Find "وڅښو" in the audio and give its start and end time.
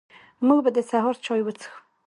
1.43-1.79